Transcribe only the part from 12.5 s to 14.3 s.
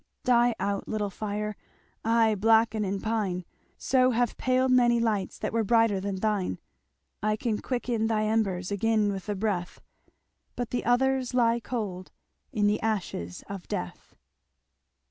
In the ashes of death."